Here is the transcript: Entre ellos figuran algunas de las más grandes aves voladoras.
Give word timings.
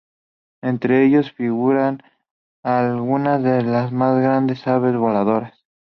Entre 0.63 1.05
ellos 1.05 1.31
figuran 1.31 2.01
algunas 2.63 3.43
de 3.43 3.61
las 3.61 3.91
más 3.91 4.19
grandes 4.19 4.65
aves 4.65 4.97
voladoras. 4.97 5.63